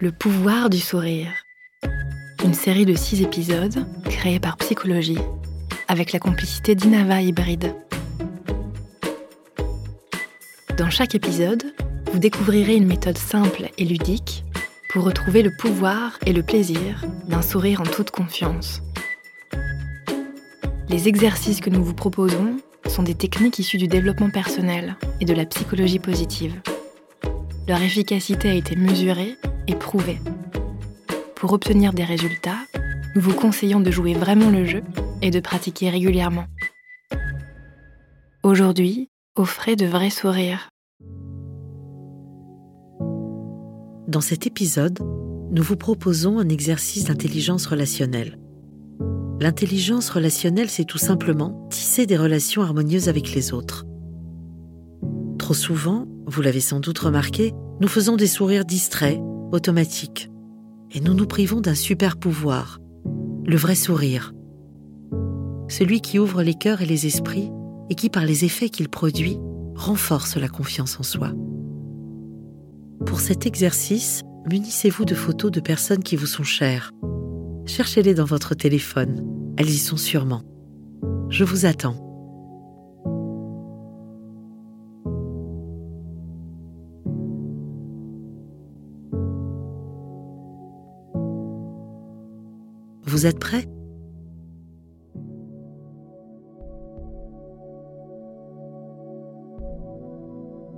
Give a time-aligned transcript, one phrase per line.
[0.00, 1.32] Le pouvoir du sourire.
[2.44, 5.18] Une série de six épisodes créée par Psychologie
[5.88, 7.74] avec la complicité d'Inava Hybride.
[10.76, 11.64] Dans chaque épisode,
[12.12, 14.44] vous découvrirez une méthode simple et ludique
[14.92, 18.82] pour retrouver le pouvoir et le plaisir d'un sourire en toute confiance.
[20.88, 25.34] Les exercices que nous vous proposons sont des techniques issues du développement personnel et de
[25.34, 26.54] la psychologie positive.
[27.66, 29.36] Leur efficacité a été mesurée
[29.68, 30.18] et.
[31.34, 32.58] Pour obtenir des résultats,
[33.14, 34.82] nous vous conseillons de jouer vraiment le jeu
[35.22, 36.46] et de pratiquer régulièrement.
[38.42, 40.70] Aujourd'hui, offrez de vrais sourires.
[44.08, 44.98] Dans cet épisode,
[45.50, 48.38] nous vous proposons un exercice d'intelligence relationnelle.
[49.40, 53.84] L'intelligence relationnelle, c'est tout simplement tisser des relations harmonieuses avec les autres.
[55.38, 59.20] Trop souvent, vous l'avez sans doute remarqué, nous faisons des sourires distraits,
[59.52, 60.30] automatiques.
[60.90, 62.78] Et nous nous privons d'un super pouvoir,
[63.44, 64.32] le vrai sourire.
[65.68, 67.50] Celui qui ouvre les cœurs et les esprits
[67.90, 69.38] et qui, par les effets qu'il produit,
[69.74, 71.32] renforce la confiance en soi.
[73.06, 76.92] Pour cet exercice, munissez-vous de photos de personnes qui vous sont chères.
[77.66, 79.24] Cherchez-les dans votre téléphone,
[79.56, 80.42] elles y sont sûrement.
[81.28, 82.07] Je vous attends.
[93.18, 93.64] Vous êtes prêts?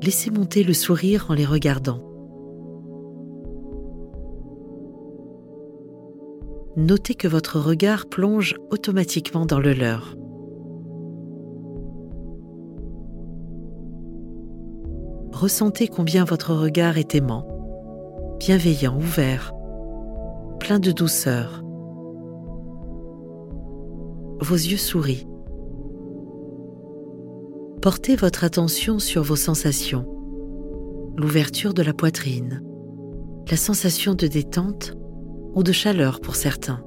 [0.03, 2.01] Laissez monter le sourire en les regardant.
[6.79, 10.17] Notez que votre regard plonge automatiquement dans le leur.
[15.31, 17.47] Ressentez combien votre regard est aimant,
[18.39, 19.53] bienveillant, ouvert,
[20.59, 21.65] plein de douceur
[24.41, 25.27] vos yeux sourient.
[27.83, 30.07] Portez votre attention sur vos sensations,
[31.17, 32.63] l'ouverture de la poitrine,
[33.51, 34.95] la sensation de détente
[35.55, 36.83] ou de chaleur pour certains.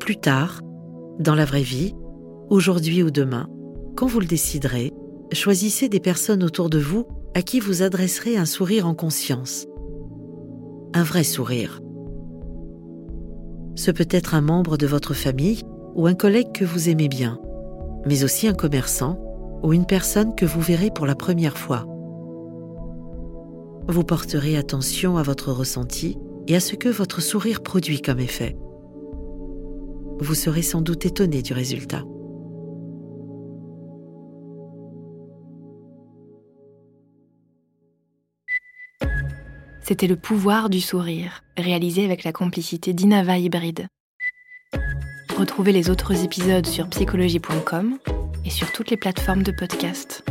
[0.00, 0.60] Plus tard,
[1.18, 1.94] dans la vraie vie,
[2.50, 3.48] aujourd'hui ou demain,
[3.96, 4.92] quand vous le déciderez,
[5.32, 9.66] choisissez des personnes autour de vous à qui vous adresserez un sourire en conscience.
[10.94, 11.80] Un vrai sourire.
[13.76, 15.62] Ce peut être un membre de votre famille
[15.94, 17.40] ou un collègue que vous aimez bien,
[18.06, 19.18] mais aussi un commerçant
[19.62, 21.86] ou une personne que vous verrez pour la première fois.
[23.88, 28.56] Vous porterez attention à votre ressenti et à ce que votre sourire produit comme effet.
[30.20, 32.04] Vous serez sans doute étonné du résultat.
[39.86, 43.86] C'était le pouvoir du sourire, réalisé avec la complicité d'Inava Hybride.
[45.36, 47.98] Retrouvez les autres épisodes sur psychologie.com
[48.46, 50.24] et sur toutes les plateformes de podcast.